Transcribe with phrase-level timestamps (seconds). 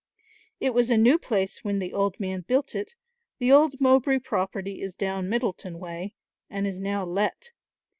[0.59, 2.95] It was a new place when the old man built it,
[3.37, 6.15] the old Mowbray property is down Middleton way
[6.49, 7.51] and is now let.